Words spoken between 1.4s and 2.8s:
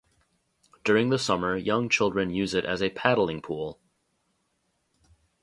young children use it